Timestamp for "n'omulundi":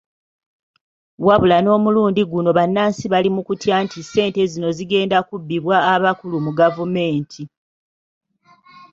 1.61-2.21